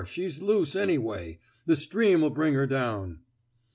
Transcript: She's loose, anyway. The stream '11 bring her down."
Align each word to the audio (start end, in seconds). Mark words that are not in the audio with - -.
She's 0.03 0.41
loose, 0.41 0.75
anyway. 0.75 1.37
The 1.67 1.75
stream 1.75 2.21
'11 2.21 2.33
bring 2.33 2.53
her 2.55 2.65
down." 2.65 3.19